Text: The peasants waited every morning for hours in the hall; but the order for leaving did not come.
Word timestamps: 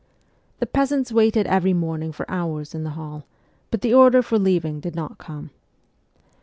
The 0.57 0.65
peasants 0.65 1.11
waited 1.11 1.45
every 1.45 1.73
morning 1.73 2.11
for 2.11 2.25
hours 2.27 2.73
in 2.73 2.83
the 2.83 2.89
hall; 2.97 3.27
but 3.69 3.81
the 3.81 3.93
order 3.93 4.23
for 4.23 4.39
leaving 4.39 4.79
did 4.79 4.95
not 4.95 5.19
come. 5.19 5.51